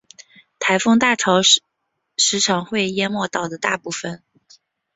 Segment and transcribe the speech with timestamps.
[0.57, 1.41] 台风大潮
[2.17, 4.23] 时常会淹没岛的大部分。